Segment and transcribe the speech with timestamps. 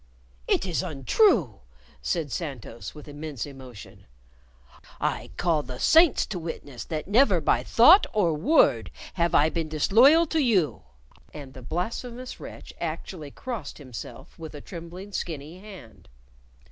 [0.47, 1.59] "It is untrue,"
[2.01, 4.07] said Santos, with immense emotion.
[4.99, 9.69] "I call the saints to witness that never by thought or word have I been
[9.69, 10.81] disloyal to you"
[11.35, 16.09] and the blasphemous wretch actually crossed himself with a trembling, skinny hand.